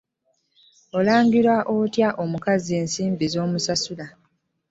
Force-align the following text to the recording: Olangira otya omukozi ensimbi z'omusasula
Olangira 0.97 1.55
otya 1.75 2.09
omukozi 2.23 2.71
ensimbi 2.81 3.25
z'omusasula 3.33 4.05